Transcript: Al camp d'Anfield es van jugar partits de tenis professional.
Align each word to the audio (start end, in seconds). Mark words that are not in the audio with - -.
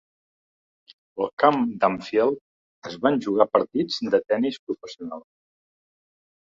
Al 1.25 1.29
camp 1.43 1.61
d'Anfield 1.83 2.41
es 2.93 2.97
van 3.05 3.21
jugar 3.27 3.49
partits 3.59 4.03
de 4.17 4.25
tenis 4.35 4.61
professional. 4.67 5.27